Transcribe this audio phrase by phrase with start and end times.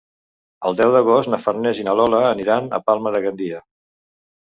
[0.69, 3.65] El deu d'agost na Farners i na Lola aniran a Palma de Gandia.